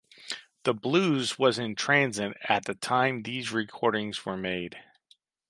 The 0.63 0.73
blues 0.73 1.37
was 1.37 1.59
in 1.59 1.75
transit 1.75 2.35
at 2.49 2.65
the 2.65 2.73
time 2.73 3.21
these 3.21 3.51
recordings 3.51 4.25
were 4.25 4.35
made. 4.35 4.83